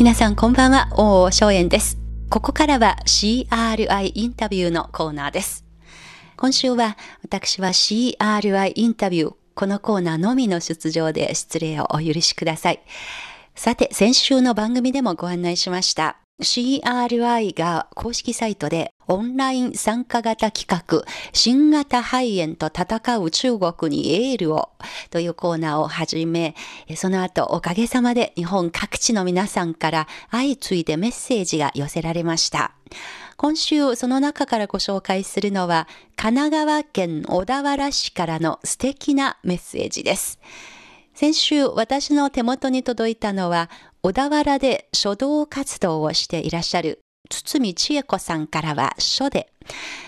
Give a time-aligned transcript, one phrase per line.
[0.00, 1.98] 皆さんこんばんは、大正円です。
[2.30, 5.66] ここからは CRI インタビューのコーナーです。
[6.38, 12.80] 今週は私は CRI インタビュー、このコーナーのみの出場で失礼をお許しください。
[13.54, 16.16] さて、先週の番組でもご案内しました。
[16.40, 24.70] CRI が公式サイトでオンライン参加型企画新型肺炎と戦う中国にエールを
[25.10, 26.54] というコーナーを始め、
[26.96, 32.72] その後おかげさまで日本各地の皆さんから相次いでメッセージが寄せられました。
[33.36, 40.38] 今週その中からご紹介するのは神奈川県小田原市からの素敵なメッセージです。
[41.20, 43.68] 先週私の手元に届いたのは
[44.02, 49.52] 小田原で書道活動をしていらっしゃる堤千恵子さんからは書で、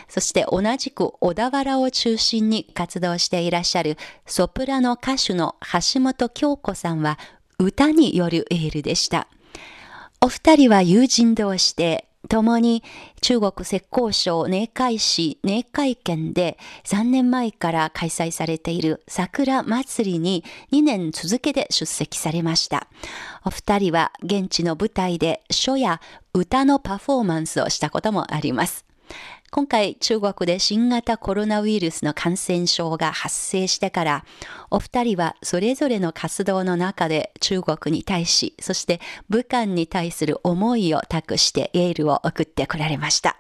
[0.09, 5.57] そして同じく小田原を中心に活動していらっしゃるソプラノ歌手の
[5.95, 7.19] 橋本京子さんは
[7.59, 9.29] 歌によるエールでした。
[10.23, 12.83] お二人は友人同士で共に
[13.21, 22.87] 中国浙江省寧海市寧海県で3年前から開催されている桜祭りに2年続けて出席されました。
[23.45, 26.01] お二人は現地の舞台で書や
[26.33, 28.85] 歌のパフォーマンスをしたこともあります。
[29.55, 34.25] 今回中国で新型コロナウイルスの感染症が発生してから、
[34.71, 43.37] お二人はそれぞれの活動の中で中国に対し、そして武漢に対する思いを託してエールを送ってこられました。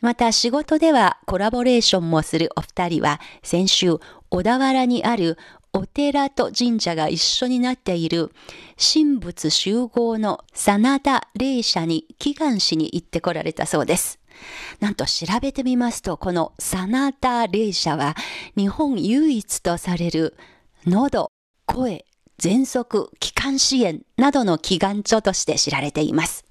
[0.00, 5.38] また仕事ではコラボレーションもするお二人は先週小田原にある
[5.72, 8.32] お寺と神社が一緒になっている
[8.76, 14.18] 神仏集合の真田霊社に祈願しに行ってこられたそうです。
[14.80, 18.14] なんと調べてみますと、この真田霊社は
[18.56, 20.36] 日本唯一とされる
[20.86, 21.30] 喉、
[21.66, 22.04] 声、
[22.40, 26.44] 喘息、気管支炎などの祈願所として知られています。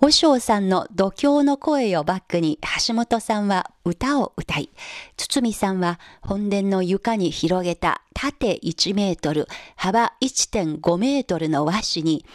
[0.00, 4.68] 和尚さんの度胸の声をバックに橋本さんは歌を歌い、
[5.16, 12.26] 堤さんは本殿の床に広げた縦1メートル、幅1.5メートルの和紙に、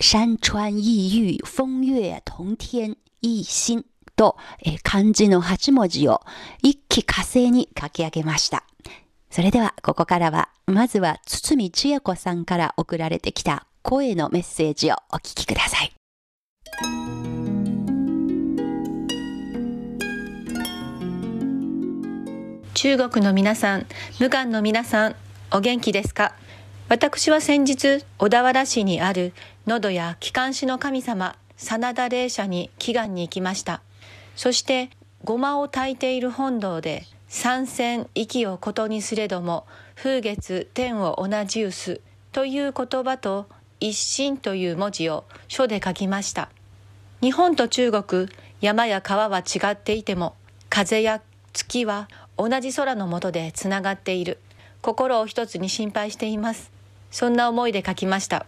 [0.00, 3.84] 山川異域、風月同天、一心
[4.16, 6.22] とえ漢字の8文字を
[6.60, 8.64] 一気火星に書き上げました。
[9.30, 15.92] それではここからは、まずは堤千恵子さんから送られてきた声のメッセージをお聞きください。
[22.74, 23.86] 中国の皆さん、
[24.18, 25.16] 武漢の皆さん、
[25.52, 26.34] お元気ですか？
[26.88, 29.32] 私は先日、小田原市にある
[29.66, 33.80] 喉や気管支の神様、真田霊社に祈願に行きました。
[34.34, 34.90] そして、
[35.24, 39.64] ごまを炊いている本堂で、三線息をことにすれども、
[39.94, 42.00] 風月天を同じうす
[42.32, 43.46] という言葉と
[43.78, 46.50] 一心という文字を書で書きました。
[47.20, 48.28] 日本と中国、
[48.60, 50.34] 山や川は違っていても、
[50.68, 54.38] 風や月は同じ空の下でつながっている。
[54.82, 56.72] 心を一つに心配しています。
[57.12, 58.46] そんな思いで書きました。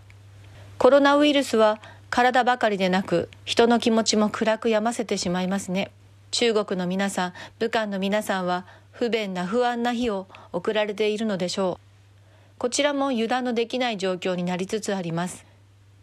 [0.79, 1.81] コロナウイルスは
[2.15, 5.91] 体ばかりでなく人の気持ちも暗く病ませてしまいますね。
[6.31, 12.55] 中国の皆さん、武漢の皆さんは不便な不安な日を送られているのでしょう。
[12.57, 15.45] こちらも油断のできない状況になりつつあります。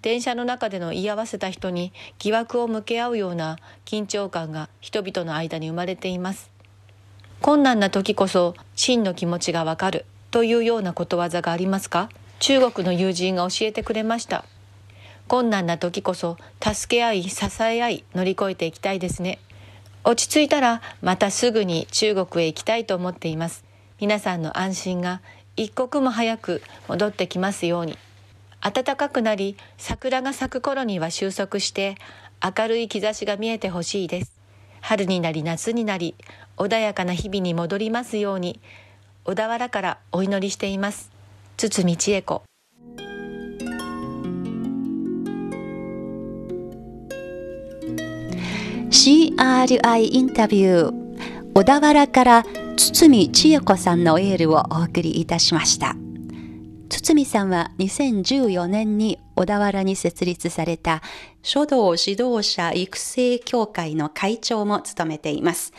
[0.02, 6.52] 電車の中での言い合わせた人に疑惑を向け合うような緊張感が人々の間に生まれています。
[7.40, 12.10] 困難な時こそ真の気持ちがわかるというようなことわざがありますか？
[12.40, 14.44] 中国の友人が教えてくれました。
[15.32, 19.40] 困難な時こそ助け合い支え合い乗り越えていきたいですね。
[20.04, 23.64] 落ち着いたらまたすぐに中国へ行きたいと思っています。
[24.02, 25.22] 皆さんの安心が
[25.56, 27.98] 一刻も早く戻ってきますように。
[28.60, 31.96] 暖かくなり桜が咲く頃には収束して
[32.44, 34.38] 明るい兆しが見えてほしいです。
[34.82, 36.14] 春になり夏になり
[36.58, 38.60] 穏やかな日々に戻りますように
[39.24, 41.10] 小田原からお祈りしています
[41.56, 42.44] 堤千恵子
[48.92, 52.46] CRI インタビュー小田原から
[52.76, 55.96] 堤千恵子さんのエールをお送りいたしました
[56.90, 61.02] 堤さんは2014年に小田原に設立された
[61.42, 65.72] 書道指導者育成協会の会長も務めています。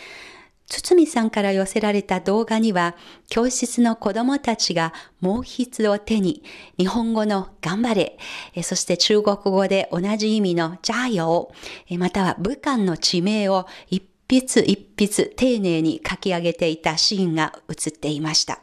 [0.80, 2.94] 堤さんから寄せられた動画には、
[3.28, 6.42] 教室の子供たちが毛筆を手に、
[6.78, 8.18] 日本語の頑張れ、
[8.62, 18.60] そして中国語で同じ意味のジャーヨー、または武漢の地名を一筆一筆丁寧に書き上げていたシーンが映っていました。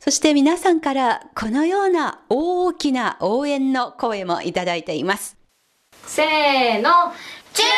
[0.00, 5.36] そして皆さんからこのような大きな応援の声もいただいています。
[6.06, 7.12] せーの。
[7.54, 7.68] 中国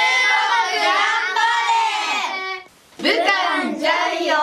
[0.84, 0.94] 頑
[1.34, 1.42] 張
[3.02, 4.36] れ武漢じゃいよ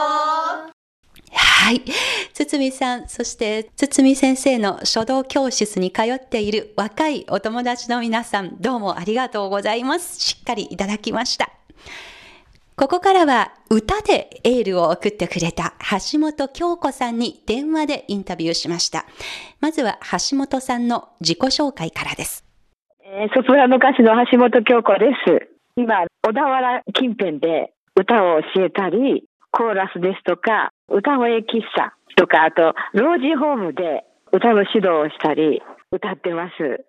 [1.71, 1.83] はい。
[2.33, 10.19] 堤さん、そして堤先生の書道教室に通っている若いお友達の皆さん、どうもありがとうございます。
[10.19, 11.49] しっかりいただきました。
[12.75, 15.73] ここからは歌でエールを送ってくれた
[16.11, 19.05] 橋本京子さんに電話でインタビューしました。
[19.61, 22.43] まずは橋本さんの自己紹介からです。
[23.05, 25.47] えー、ソプラノ歌手の橋本京子です。
[25.77, 35.61] 今、小田原近辺で歌を教えたり、コーラスですとか、歌声喫茶とか、あと、老人ホームで歌の指導をしたり、
[35.91, 36.85] 歌ってます。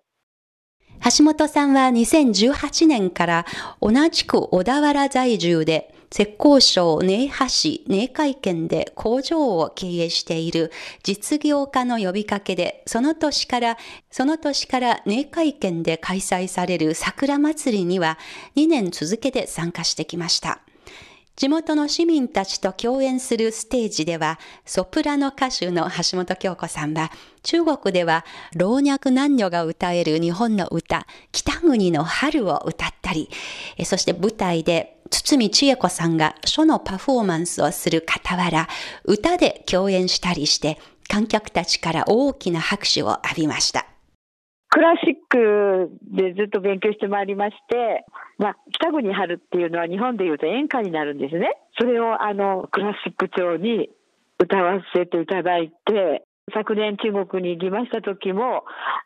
[1.17, 3.45] 橋本さんは2018年から
[3.81, 10.71] 同じく小田原在住で、浙江省寧波市寧海県で工場を経営している
[11.01, 13.77] 実業家の呼びかけで、その年から、
[14.11, 18.19] その年から寧海県で開催される桜祭りには
[18.55, 20.59] 2年続けて参加してきました。
[21.35, 28.23] 地元の市民たちと共演するステージでは、ソプラノ歌手の橋本京子さんは、中国では
[28.55, 33.29] 老若男女が歌える日本の歌、北国の春を歌ったり、
[33.83, 38.69] そして舞台で堤千恵子さんが書のパフォーマンスをする傍ら、
[39.03, 43.92] 歌で共演したりして、観客たちから大きな拍手を浴びました。
[44.73, 48.03] クラシックでずっと勉強してまいりまして、
[48.39, 51.53] まあ、北国春っていうのは日本でいうと演歌になるんですね。
[51.79, 53.91] それをあのクラシック調に
[54.39, 56.25] 歌わせていただいて、
[56.55, 58.65] 昨年中国に行きました時も、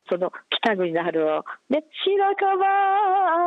[0.09, 0.31] その
[0.63, 2.63] 北国の春を、ね、白樺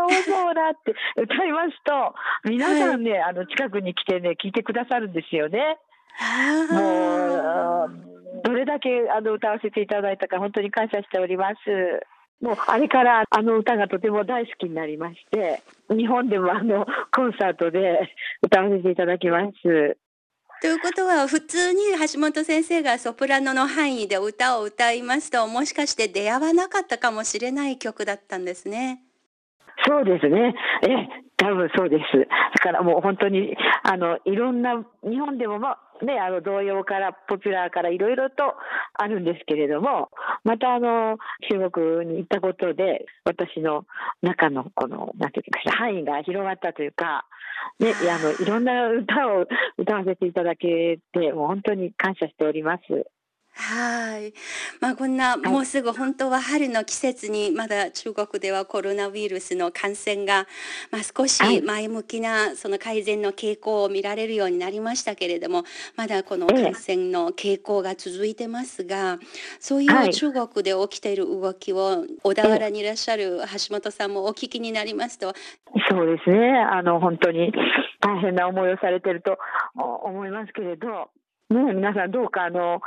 [0.03, 0.09] 青
[0.53, 5.79] 空って歌いますと、皆さんね、はい、あの近くに来てね、聞いてくださるんですよね。
[6.71, 11.55] もう、どれだけあの歌わせていただいたか本当に感謝しております。
[12.41, 18.09] もうあれからあの歌がとても大好きになりまして、日本でもあのコンサートで
[18.43, 19.97] 歌わせていただきます。
[20.63, 21.81] ということは普通に
[22.13, 29.01] 橋本先生がソプラノの範囲で歌を歌いますともしかして出会わなかったかもしれない曲だったんですね。
[29.87, 30.55] そうですね。
[30.83, 30.89] え、
[31.41, 32.19] 多分そうです。
[32.19, 32.27] だ
[32.61, 38.55] からもう本当に、あの、いろんな、日本でもまあ、ね、あの、童謡からポピュラーからいろいろと
[38.95, 40.11] あるんですけれども、
[40.45, 41.17] またあの、
[41.51, 43.87] 中国に行ったことで、私の
[44.21, 47.25] 中のこの、なんていうか、範囲が広がったというか、
[47.79, 49.47] ね、あの、いろんな歌を
[49.79, 52.83] 歌わせていただけて、もう本当に感謝しております。
[53.61, 54.33] はい。
[54.81, 60.47] まあこんな、もうすぐ本当は春の季節にまだ中国ではコロナウイルスの感染が、
[60.91, 65.65] まあ、少し前向きなその改善の傾向を見られるようになりましたけれども
[65.97, 69.19] まだこの感染の傾向が続いてますが
[69.59, 75.33] そういう中国で起きている動きを小田原にいらっしゃる橋本さんもお聞きになりますと。
[75.89, 76.59] そうですね。
[76.59, 77.53] あの本当に
[78.01, 79.39] 大変な思いをされてると
[79.77, 81.11] 思いますけれど、
[81.51, 82.81] ね、皆さんどうかあの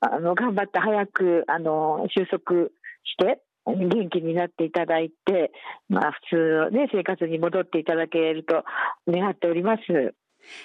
[0.00, 2.68] あの頑張って早くあの収束
[3.04, 5.52] して元気になっていただいて、
[5.88, 8.64] まあ、普通の、ね、生活に戻っていただけると
[9.06, 10.14] 願っております。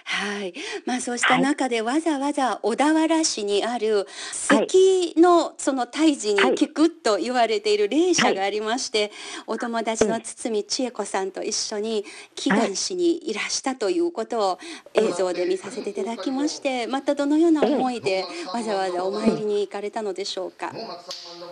[0.03, 0.53] はい。
[0.85, 9.11] まあそうした中でわざわざ小田原市にある関のその胎児に聞くと言われている霊社がありまして、
[9.47, 12.03] お友達の堤千恵子さんと一緒に
[12.35, 14.59] 祈願しにいらしたということを
[14.93, 20.71] 映像で見させていただきまして、またどのような思いでわざわざお参りに行かれたのでしょうか？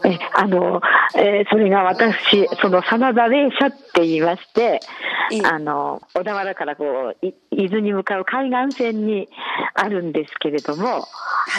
[0.05, 0.81] えあの、
[1.15, 4.79] えー、それが私、その真田霊社って言いまして、
[5.45, 9.29] あの小田原からこう伊豆に向かう海岸線に
[9.73, 11.05] あるんですけれども、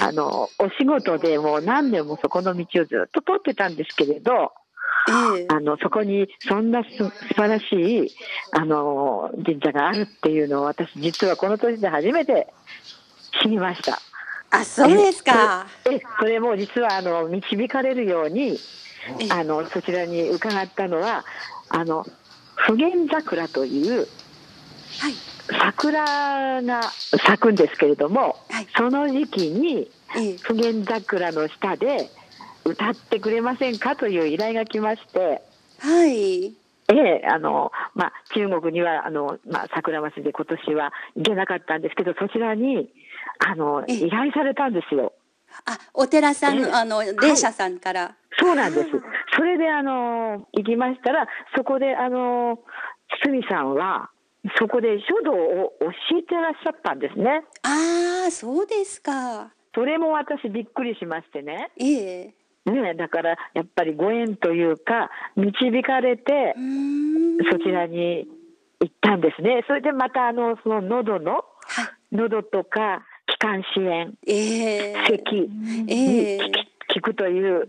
[0.02, 4.52] あのお仕事でもう何年もそこの道をずっと通ってたんですけれど、
[5.36, 8.10] えあのそこにそんなす素晴らしい
[8.52, 12.48] あの神社があるっていうのを私実はこの年で初めて
[13.42, 14.00] 知りました。
[14.50, 15.66] あそうですか。
[15.90, 18.58] えそれも実はあの導かれるように
[19.30, 21.24] あのそちらに伺ったのは
[21.68, 22.06] あの
[22.54, 24.06] 普賢桜という、はい、
[25.48, 26.82] 桜が
[27.26, 29.90] 咲くんですけれども、はい、その時期に
[30.42, 32.08] 普賢桜の下で
[32.64, 35.42] 歌ってくれませんかという依頼が来まして、
[35.78, 36.52] はい、え
[37.22, 42.90] えあのまあ、中国にはあの、まあ、桜祭りで今年は行けなかったんですけどそちらに
[43.38, 45.12] あの依頼されたんですよ。
[45.66, 48.90] あお寺さん、あの霊社さんから、はい、そうなんです。
[49.36, 52.58] それであの行きましたらそこであの
[53.22, 54.10] 堤さんは
[54.58, 57.44] そこで書道を教えてらっしゃったんですね。
[57.62, 59.52] ああ、そうですか。
[59.74, 61.70] それも私びっくりしましてね。
[61.78, 62.32] え
[62.66, 66.54] えね、だからやっぱりご縁というか導かれて
[67.50, 68.26] そちらに
[68.80, 69.64] 行ったんですね。
[69.66, 71.44] それでまたあのその喉の、はい
[72.14, 75.50] 喉とか気管支炎、ええ咳
[75.88, 76.52] ええに
[76.94, 77.68] 効くという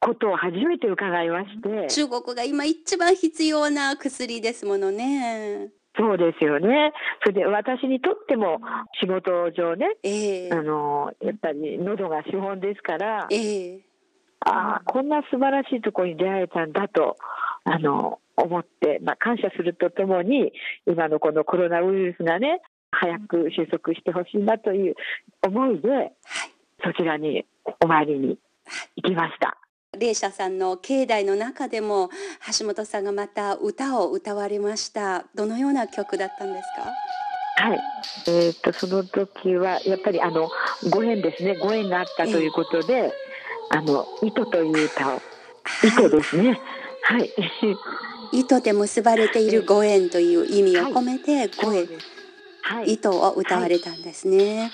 [0.00, 5.68] ことを初めて伺いまして、中国が今一番必要な薬ですものね。
[6.00, 6.92] そうですよね。
[7.22, 8.58] それで私にとっても
[9.00, 13.80] 仕事上ね、ええあのやっぱり喉が資本ですから、ええ
[14.40, 17.18] ああこんな素晴らしいところに出会えたんだと
[17.64, 20.52] あの思って、まあ、感謝するとともに
[20.86, 24.94] 今のこのコロナウイルスがね早く収束してほしいなという
[25.46, 26.12] 思いで
[26.82, 27.44] そちらに
[27.84, 28.38] お参りに
[28.96, 29.59] 行きました。
[30.00, 32.08] 霊社さんの境内の中でも
[32.58, 35.24] 橋本さんがまた歌を歌われました。
[35.34, 36.90] どのような曲だったんですか？
[37.62, 37.80] はい、
[38.28, 40.48] えー、とその時はやっぱりあの
[40.88, 41.54] ご縁ですね。
[41.62, 43.12] ご縁があったということで
[43.68, 45.20] 「あの糸」という歌を
[45.84, 46.58] 「糸」ですね。
[47.02, 47.30] はい。
[48.32, 51.86] 糸で結ばれているご縁という意味を込めてご縁、
[52.62, 52.94] はい。
[52.94, 54.70] 糸を歌われたんですね。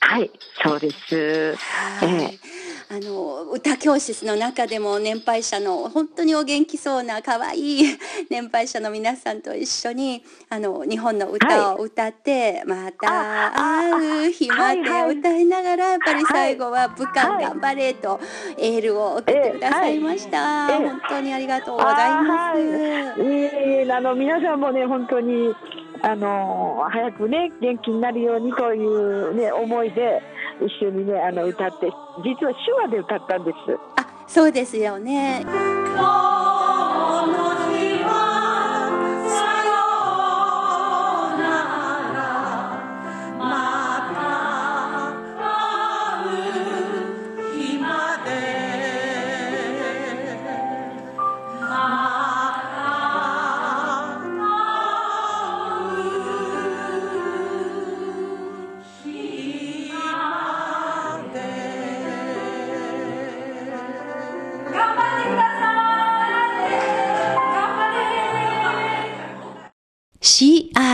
[0.00, 0.30] はい。
[0.64, 1.54] そうです。
[1.54, 2.14] はい。
[2.24, 2.51] ええ
[2.92, 7.84] あの歌教室の中でも年配者の本当にお元気そうな可愛い
[8.28, 18.20] 年配者の皆さんと一緒にあの日本の歌を歌って、また会う日まではいはい歌いながらやっぱり最後は部下はい頑張れと
[18.58, 20.68] エールを送ってくださいました。
[20.70, 22.60] ええはい本当にありがとうございます。
[22.60, 25.54] えいえあの皆さんもね本当に
[26.02, 30.20] あの早くね元気になるようにというね思いで
[30.60, 31.86] 一緒にねあの歌って
[32.24, 33.56] 実は手話で歌ったんです。
[33.96, 35.44] あ、そうですよね。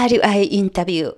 [0.08, 1.16] RI インタビュー。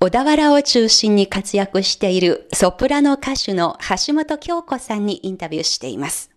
[0.00, 3.76] 小田原を中心に活躍しているソプラノ歌手の
[4.06, 6.33] 橋本京子さんにインタビューしています。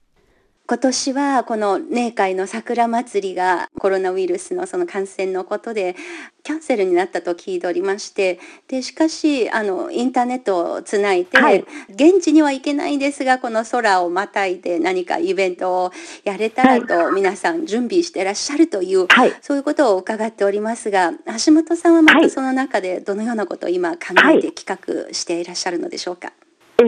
[0.69, 5.95] 今年はこの寧海の桜祭りがコロナウイルスのその感染のことで
[6.43, 11.65] キャンセルになったと聞いておりましてでしかしあのインターネットをつないで、はい。
[11.89, 15.91] 現地には行けないんですがこの空をまたいで何かイベントを
[16.25, 19.33] やれたらと皆さん準備してらっしゃるという、はい。
[19.41, 21.13] そういうことを伺っておりますが
[21.45, 22.23] 橋本さんはまはい。
[22.23, 23.99] たその中でどのようなことを今考
[24.33, 26.33] えて企画していらっしゃるのでしょうか？
[26.79, 26.83] え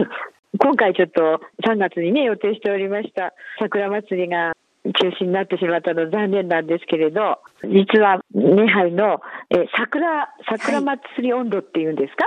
[0.58, 4.52] 今回ちょっと3月にね予定しておりました桜祭りが
[4.84, 12.26] 中止になってしまったの残念なんですけれど実はネハイのえ桜桜祭り温度っていうんですか、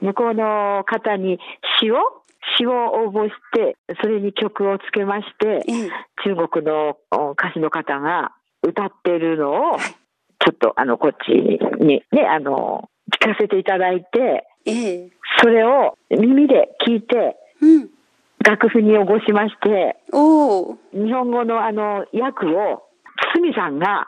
[0.00, 1.38] 向こうの方に
[1.80, 1.96] 詩を
[2.58, 2.72] 詩を
[3.06, 5.90] 応募してそれに曲をつけましてええ。
[6.24, 15.10] 中国のお歌手の方が歌ってるのをちょっとあのこっちにねあの聞かせていただいてええ。
[15.40, 17.90] それを耳で聞いてうん、
[18.44, 22.84] 楽譜に起こしまして日本語のあの訳を
[23.34, 24.06] 堤さんが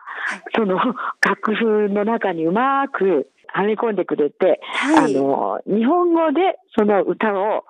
[0.55, 0.79] その
[1.21, 5.17] 楽譜の中にうまくはめ込んでくれて、はい。
[5.17, 7.65] あの日本語でその歌を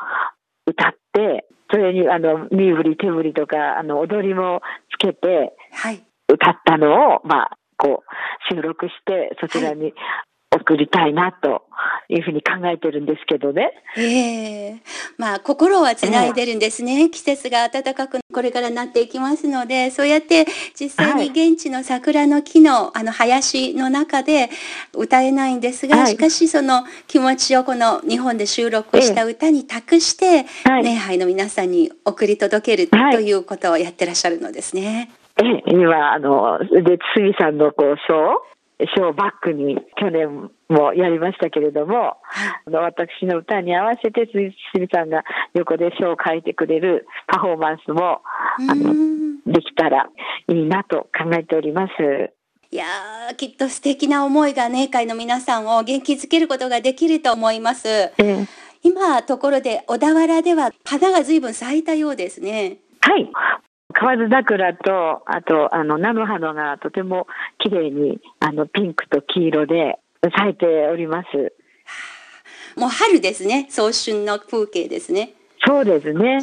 [0.67, 4.63] 歌ってそれにあの身振り手振りとかあの踊りも
[4.93, 6.03] つけてはい。
[6.29, 9.95] 歌ったのを、まあ、こう収録してそちらに
[10.57, 11.63] 送りたいなと
[12.09, 13.71] いうふうに考えてるんですけどね。
[13.97, 14.77] ええ。
[15.19, 20.47] まあ心はつないでるんですね、季節が暖かくこれからなっていきますのでそうやって
[20.79, 24.51] 実際に現地の桜の木のあの林の中で
[24.95, 26.07] 歌えないんですが、はい。
[26.09, 30.83] しかしその気持ちをこの日本で収録した歌に託して、はい。
[30.83, 33.33] 礼拝の皆さんに送り届けるはいとい。
[33.33, 35.11] うことをやってらっしゃるのですね。
[35.43, 38.43] ええ今あので堤さんのこう賞
[38.97, 42.17] 賞をバックに去年もやりましたけれども、
[42.67, 44.53] あの私の歌に合わせて堤
[44.93, 48.21] さんが横で書を書いてくれるパフォーマンスも
[48.69, 50.09] あうのんできたら
[50.49, 51.93] いいなと考えております。
[52.71, 57.89] いやーきっと素敵な思いがね会の皆さんを元気づけることができると思います。
[57.89, 58.47] ええ
[58.83, 62.77] 今ところで小田原では花が随分咲いたようですね。
[63.01, 63.29] はい
[63.99, 67.27] 河津桜とあとあの菜の花がとても
[67.59, 71.55] 綺麗にあのピンクと黄色で咲いております。
[72.79, 75.33] もう春ですね早春の風景ですね
[75.67, 76.41] そうですね。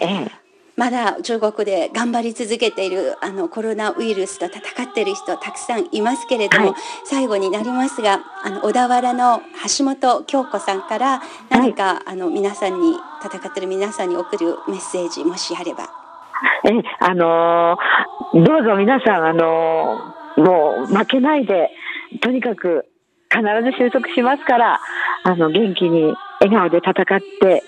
[0.00, 0.30] ええ。
[0.76, 6.74] まだ中国で頑張り続けているあのコロナウイルスと戦っている人たくさんいますけれども、はい
[7.04, 9.42] 最後になりますがあの小田原の
[9.76, 15.99] 橋本京子さんから何か、あの皆さんに戦っている皆さんに送るメッセージもしあれば。
[16.64, 21.70] え、あのーどうぞ皆さん、あのーもう負けないで、
[22.20, 22.86] とにかく
[23.30, 24.80] 必ず収束しますから、
[25.24, 27.62] あの、元気に笑顔で戦って、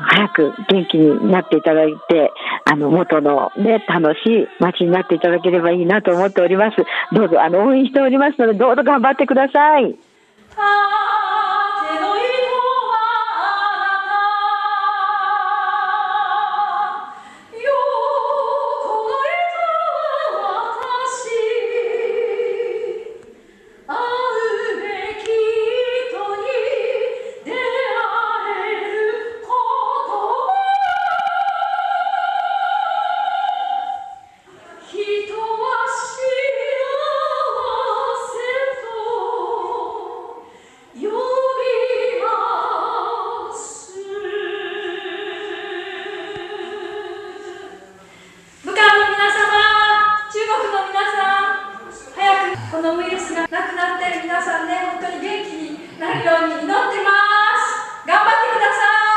[0.00, 2.32] 早く元気になっていただいて、
[2.70, 6.76] あの、元のね、楽しい街になっていただければいいなと思っております。
[7.12, 9.94] どうぞ、あの、応援しておりますので、どうぞ頑張ってください。
[56.18, 56.76] るように祈ってます
[58.06, 59.08] 頑張ってください。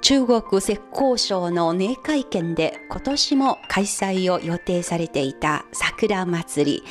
[0.00, 6.84] 中国浙江省の寧海県で今年も開催を予定されていた桜祭り。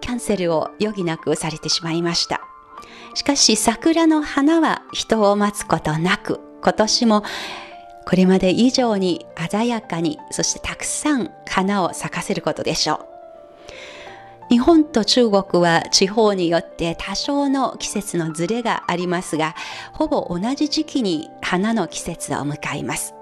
[0.00, 2.40] キャンセルを余儀なくされてしまいました。
[3.14, 7.22] しかし桜の花は人を待つことなく今年も
[8.04, 13.06] これまで以上に鮮やかにそしてたくさん花を咲かせることでしょう。
[14.48, 19.54] 日本と中国は地方によって多少の季節のズレがありますが
[19.94, 23.14] ほぼ同じ時期に花の季節を迎えます。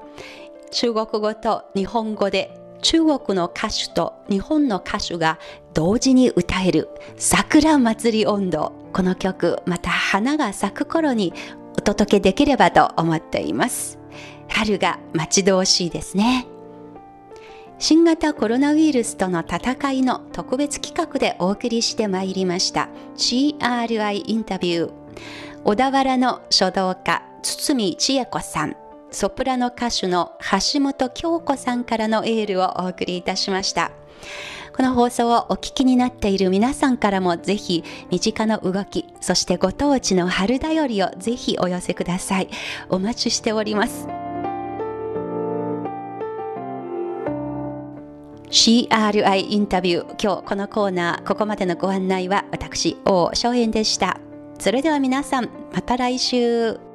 [0.73, 5.39] 中国語と日本語で中国の歌手と日本の歌手が
[5.75, 8.73] 同時に歌える桜祭り音頭。
[8.93, 11.33] この曲また花が咲く頃に
[11.79, 14.00] お届けできればと思っています。
[14.61, 16.47] 春が待ち遠しいですね。
[17.79, 22.91] 新型コロナウイルスとの戦いの特別企画でお送りしてまいりました。
[23.17, 24.93] CRI インタビュー。
[25.65, 28.77] 小田原の書道家堤千恵子さん。
[29.11, 30.33] ソプラノ歌手の
[30.75, 33.91] 橋本京子さんからのエールをお送りいたしました。
[34.77, 42.51] この放送をお聞きになっている皆さんからもぜひ身近な動きそしてご当地の春だよりをぜひお寄せください。
[42.91, 44.20] お待ちしております。
[48.51, 54.19] CRI インタビュー今日このコーナーここまでのご案内は私王翔円でした。
[54.59, 56.90] それでは皆さんまた来週。